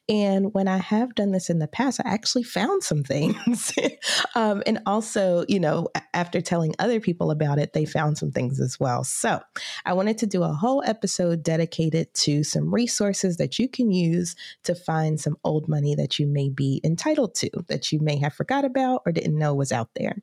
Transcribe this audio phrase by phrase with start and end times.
[0.10, 3.74] And when I have done this in the past, I actually found some things.
[4.36, 8.60] um, and also, you know, after telling other people about it, they found some things
[8.60, 9.04] as well.
[9.04, 9.42] So
[9.86, 14.36] I wanted to do a whole episode dedicated to some resources that you can use
[14.64, 18.34] to find some old money that you may be entitled to, that you may have
[18.34, 20.16] forgot about or didn't know was out there.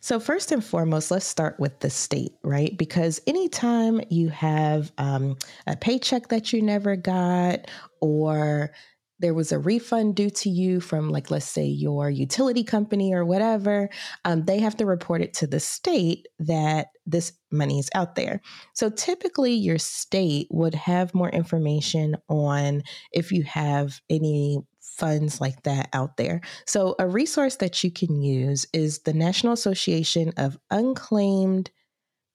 [0.00, 2.76] So, first and foremost, let's start with the state, right?
[2.76, 8.72] Because anytime you have um, a paycheck, that you never got or
[9.20, 13.24] there was a refund due to you from like let's say your utility company or
[13.24, 13.88] whatever
[14.24, 18.40] um, they have to report it to the state that this money is out there.
[18.74, 25.62] So typically your state would have more information on if you have any funds like
[25.62, 26.40] that out there.
[26.66, 31.70] So a resource that you can use is the national association of unclaimed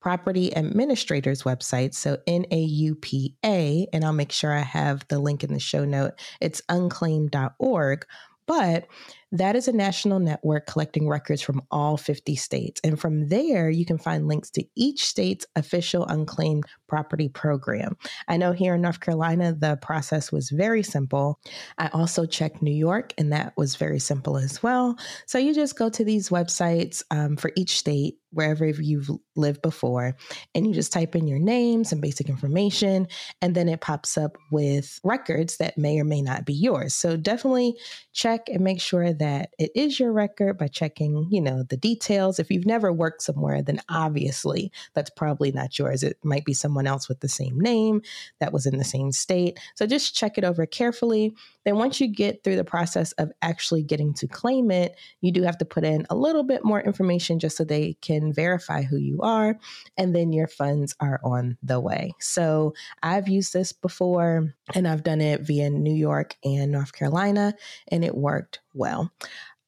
[0.03, 1.95] property administrator's website.
[1.95, 6.11] So NAUPA, and I'll make sure I have the link in the show note.
[6.41, 8.05] It's unclaimed.org.
[8.45, 8.87] But
[9.33, 12.79] that is a national network collecting records from all 50 states.
[12.83, 17.97] And from there, you can find links to each state's official unclaimed property program.
[18.27, 21.39] I know here in North Carolina, the process was very simple.
[21.79, 24.97] I also checked New York, and that was very simple as well.
[25.25, 30.15] So you just go to these websites um, for each state, wherever you've lived before,
[30.53, 33.07] and you just type in your name, some basic information,
[33.41, 36.93] and then it pops up with records that may or may not be yours.
[36.93, 37.75] So definitely
[38.11, 42.39] check and make sure that it is your record by checking, you know, the details.
[42.39, 46.03] If you've never worked somewhere, then obviously that's probably not yours.
[46.03, 48.01] It might be someone else with the same name
[48.39, 49.57] that was in the same state.
[49.75, 51.33] So just check it over carefully.
[51.65, 55.43] Then once you get through the process of actually getting to claim it, you do
[55.43, 58.97] have to put in a little bit more information just so they can verify who
[58.97, 59.57] you are,
[59.97, 62.11] and then your funds are on the way.
[62.19, 67.53] So I've used this before and I've done it via New York and North Carolina,
[67.89, 69.11] and it worked well.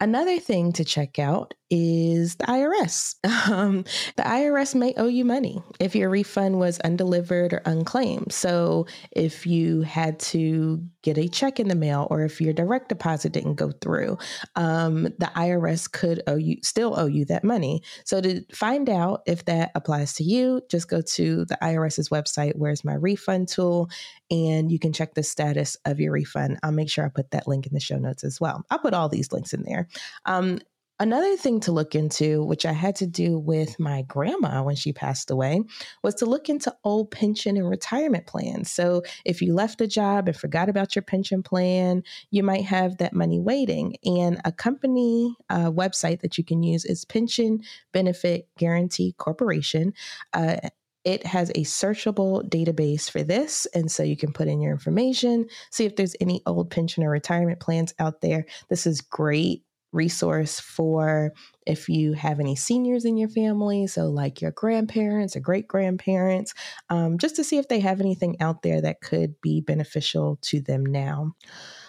[0.01, 3.15] Another thing to check out is the IRS.
[3.45, 3.83] Um,
[4.15, 8.33] the IRS may owe you money if your refund was undelivered or unclaimed.
[8.33, 12.89] So, if you had to get a check in the mail or if your direct
[12.89, 14.17] deposit didn't go through,
[14.55, 17.83] um, the IRS could owe you, still owe you that money.
[18.03, 22.55] So, to find out if that applies to you, just go to the IRS's website,
[22.55, 23.89] Where's My Refund tool,
[24.31, 26.59] and you can check the status of your refund.
[26.63, 28.63] I'll make sure I put that link in the show notes as well.
[28.71, 29.87] I'll put all these links in there.
[30.25, 30.59] Um,
[30.97, 34.93] Another thing to look into, which I had to do with my grandma when she
[34.93, 35.61] passed away,
[36.03, 38.71] was to look into old pension and retirement plans.
[38.71, 42.97] So, if you left a job and forgot about your pension plan, you might have
[42.97, 43.97] that money waiting.
[44.05, 49.93] And a company uh, website that you can use is Pension Benefit Guarantee Corporation.
[50.31, 50.57] Uh,
[51.03, 53.67] it has a searchable database for this.
[53.75, 57.11] And so you can put in your information, see if there's any old pension or
[57.11, 58.45] retirement plans out there.
[58.69, 59.64] This is great
[59.95, 61.31] resource for
[61.65, 66.53] if you have any seniors in your family, so like your grandparents or great grandparents,
[66.89, 70.61] um, just to see if they have anything out there that could be beneficial to
[70.61, 71.33] them now.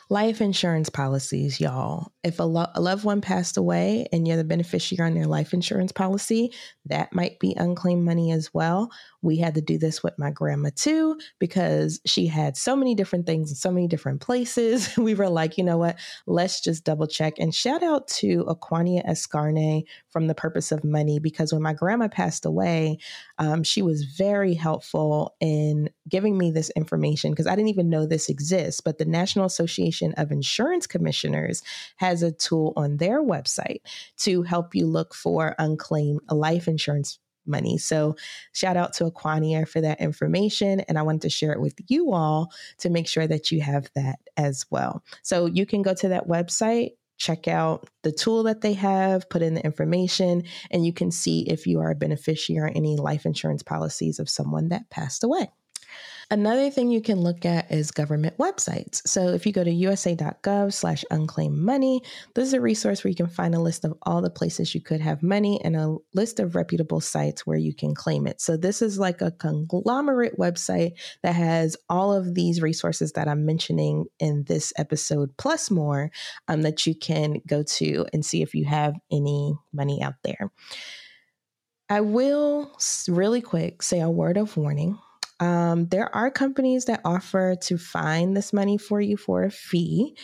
[0.09, 2.13] Life insurance policies, y'all.
[2.23, 5.53] If a, lo- a, loved one passed away and you're the beneficiary on their life
[5.53, 6.53] insurance policy,
[6.85, 8.93] that might be unclaimed money as well.
[9.23, 13.27] We had to do this with my grandma too because she had so many different
[13.27, 14.97] things in so many different places.
[14.97, 15.99] we were like, you know what?
[16.29, 17.35] Let's just double check.
[17.41, 22.07] And shout out to Aquania Escarne from The Purpose of Money because when my grandma
[22.07, 22.99] passed away,
[23.39, 28.07] um, she was very helpful in giving me this information because I didn't even know
[28.07, 28.81] this exists.
[28.81, 31.63] But the National Association of Insurance Commissioners
[31.97, 33.81] has a tool on their website
[34.19, 37.79] to help you look for unclaimed life insurance money.
[37.79, 38.17] So,
[38.53, 40.81] shout out to Aquania for that information.
[40.81, 43.89] And I wanted to share it with you all to make sure that you have
[43.95, 45.05] that as well.
[45.23, 49.43] So, you can go to that website, check out the tool that they have, put
[49.43, 53.25] in the information, and you can see if you are a beneficiary or any life
[53.25, 55.51] insurance policies of someone that passed away.
[56.29, 59.01] Another thing you can look at is government websites.
[59.07, 62.03] So if you go to usa.gov slash unclaimed money,
[62.35, 64.81] this is a resource where you can find a list of all the places you
[64.81, 68.41] could have money and a list of reputable sites where you can claim it.
[68.41, 73.47] So this is like a conglomerate website that has all of these resources that I'm
[73.47, 76.11] mentioning in this episode, plus more
[76.49, 80.51] um, that you can go to and see if you have any money out there.
[81.89, 82.77] I will
[83.07, 84.99] really quick say a word of warning.
[85.41, 90.17] Um, there are companies that offer to find this money for you for a fee.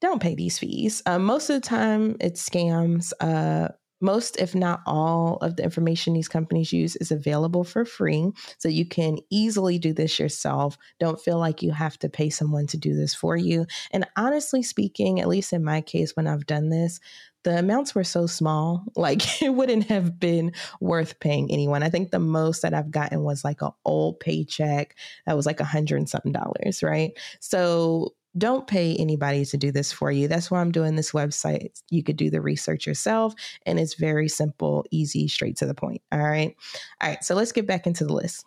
[0.00, 1.02] Don't pay these fees.
[1.06, 3.12] Uh, most of the time, it's scams.
[3.20, 3.68] Uh,
[4.00, 8.30] most, if not all, of the information these companies use is available for free.
[8.58, 10.78] So you can easily do this yourself.
[11.00, 13.66] Don't feel like you have to pay someone to do this for you.
[13.90, 17.00] And honestly speaking, at least in my case, when I've done this,
[17.48, 21.82] the amounts were so small, like it wouldn't have been worth paying anyone.
[21.82, 24.96] I think the most that I've gotten was like an old paycheck
[25.26, 27.12] that was like a hundred and something dollars, right?
[27.40, 30.28] So don't pay anybody to do this for you.
[30.28, 31.70] That's why I'm doing this website.
[31.90, 33.34] You could do the research yourself,
[33.66, 36.02] and it's very simple, easy, straight to the point.
[36.12, 36.54] All right.
[37.00, 37.24] All right.
[37.24, 38.44] So let's get back into the list.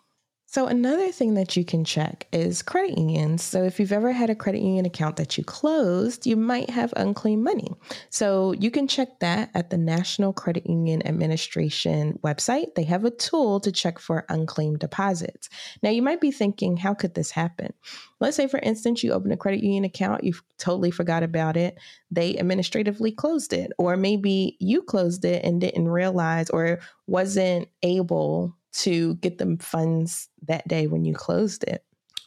[0.52, 3.42] So, another thing that you can check is credit unions.
[3.42, 6.92] So, if you've ever had a credit union account that you closed, you might have
[6.94, 7.72] unclaimed money.
[8.10, 12.74] So, you can check that at the National Credit Union Administration website.
[12.74, 15.48] They have a tool to check for unclaimed deposits.
[15.82, 17.72] Now, you might be thinking, how could this happen?
[18.20, 21.78] Let's say, for instance, you open a credit union account, you totally forgot about it,
[22.10, 28.54] they administratively closed it, or maybe you closed it and didn't realize or wasn't able
[28.72, 31.84] to get the funds that day when you closed it.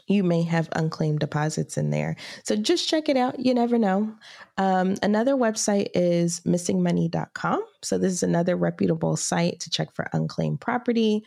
[0.07, 2.15] You may have unclaimed deposits in there.
[2.44, 3.39] So just check it out.
[3.39, 4.13] You never know.
[4.57, 7.63] Um, another website is missingmoney.com.
[7.81, 11.24] So this is another reputable site to check for unclaimed property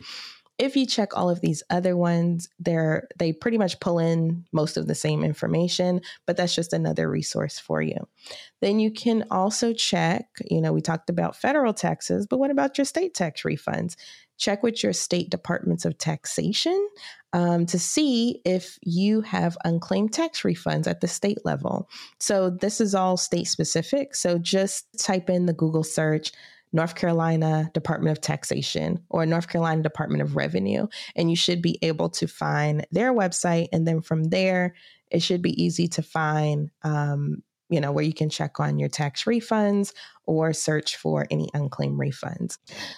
[0.59, 4.75] if you check all of these other ones, they're they pretty much pull in most
[4.75, 7.97] of the same information, but that's just another resource for you.
[8.61, 12.77] Then you can also check, you know, we talked about federal taxes, but what about
[12.77, 13.95] your state tax refunds?
[14.37, 16.87] Check with your state departments of taxation
[17.31, 21.89] um, to see if you have unclaimed tax refunds at the state level.
[22.19, 24.13] So this is all state specific.
[24.13, 26.31] So just type in the Google search
[26.71, 30.87] North Carolina Department of Taxation or North Carolina Department of Revenue.
[31.15, 33.67] And you should be able to find their website.
[33.73, 34.75] And then from there,
[35.11, 38.89] it should be easy to find, um, you know, where you can check on your
[38.89, 39.93] tax refunds
[40.25, 42.57] or search for any unclaimed refunds.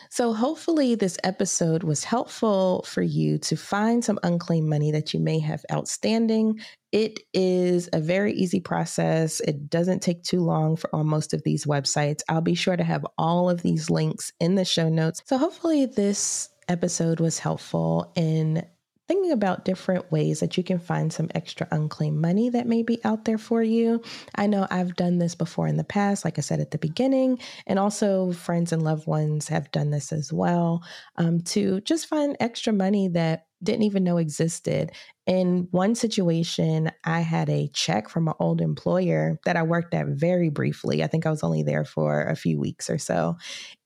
[0.09, 5.19] So, hopefully, this episode was helpful for you to find some unclaimed money that you
[5.19, 6.59] may have outstanding
[6.91, 9.39] it is a very easy process.
[9.41, 12.21] It doesn't take too long for on most of these websites.
[12.27, 15.21] I'll be sure to have all of these links in the show notes.
[15.25, 18.65] So hopefully this episode was helpful in
[19.07, 23.03] thinking about different ways that you can find some extra unclaimed money that may be
[23.03, 24.01] out there for you.
[24.35, 27.39] I know I've done this before in the past, like I said at the beginning,
[27.67, 30.83] and also friends and loved ones have done this as well
[31.17, 34.91] um, to just find extra money that didn't even know existed.
[35.27, 40.07] In one situation, I had a check from an old employer that I worked at
[40.07, 41.03] very briefly.
[41.03, 43.37] I think I was only there for a few weeks or so.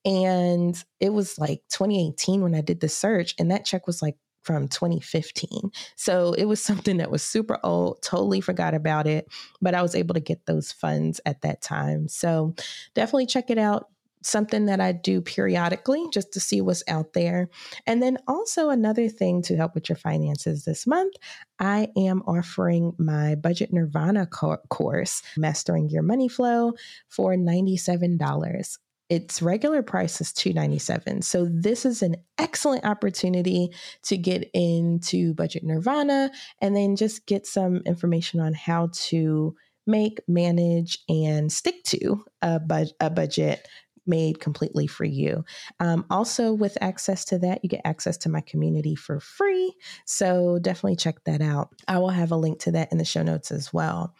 [0.06, 4.16] And it was like 2018 when I did the search, and that check was like
[4.46, 5.72] from 2015.
[5.96, 9.28] So it was something that was super old, totally forgot about it,
[9.62, 12.08] but I was able to get those funds at that time.
[12.08, 12.54] So
[12.94, 13.90] definitely check it out
[14.26, 17.48] something that I do periodically just to see what's out there.
[17.86, 21.14] And then also another thing to help with your finances this month,
[21.60, 26.74] I am offering my Budget Nirvana co- course, Mastering Your Money Flow,
[27.08, 28.78] for $97
[29.10, 33.72] its regular price is 297 so this is an excellent opportunity
[34.04, 36.32] to get into budget nirvana
[36.62, 39.56] and then just get some information on how to
[39.88, 43.68] make manage and stick to a, bu- a budget
[44.08, 45.44] made completely for you.
[45.80, 49.74] Um, also, with access to that, you get access to my community for free.
[50.06, 51.70] So definitely check that out.
[51.88, 54.14] I will have a link to that in the show notes as well.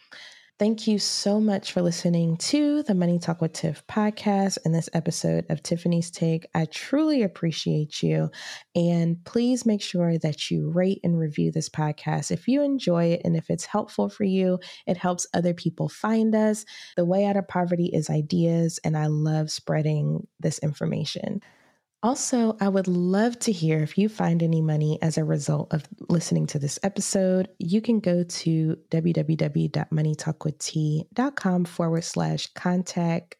[0.58, 4.88] Thank you so much for listening to the Money Talk with Tiff podcast and this
[4.94, 6.46] episode of Tiffany's Take.
[6.54, 8.30] I truly appreciate you.
[8.74, 13.20] And please make sure that you rate and review this podcast if you enjoy it
[13.22, 14.58] and if it's helpful for you.
[14.86, 16.64] It helps other people find us.
[16.96, 21.42] The way out of poverty is ideas, and I love spreading this information.
[22.02, 25.84] Also, I would love to hear if you find any money as a result of
[26.08, 27.48] listening to this episode.
[27.58, 33.36] You can go to www.moneytalkwitht.com forward slash contact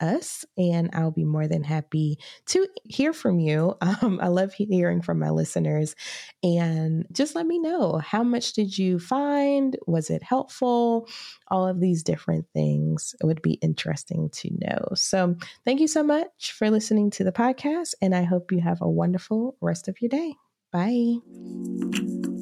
[0.00, 3.76] us, and I'll be more than happy to hear from you.
[4.02, 5.94] Um, I love hearing from my listeners.
[6.42, 9.76] And just let me know how much did you find?
[9.86, 11.08] Was it helpful?
[11.48, 13.14] All of these different things.
[13.22, 14.88] Would be interesting to know.
[14.94, 18.80] So, thank you so much for listening to the podcast, and I hope you have
[18.80, 20.34] a wonderful rest of your day.
[20.72, 21.18] Bye.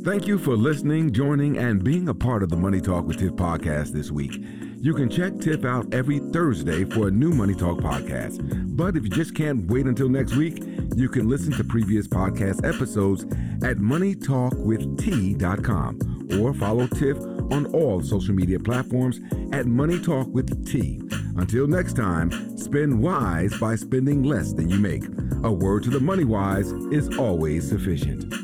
[0.04, 3.32] Thank you for listening, joining, and being a part of the Money Talk with Tiff
[3.32, 4.42] podcast this week.
[4.82, 8.76] You can check Tiff out every Thursday for a new Money Talk podcast.
[8.76, 10.60] But if you just can't wait until next week,
[10.96, 13.22] you can listen to previous podcast episodes
[13.62, 17.16] at moneytalkwitht.com or follow Tiff
[17.52, 19.20] on all social media platforms
[19.52, 21.00] at Money Talk with T.
[21.36, 25.04] Until next time, spend wise by spending less than you make.
[25.44, 28.41] A word to the money wise is always sufficient.